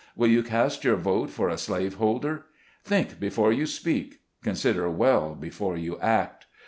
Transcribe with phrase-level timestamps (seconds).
[0.15, 2.45] Will you cast your vote for a slave holder?
[2.83, 6.47] Think before you speak; consider well before you act.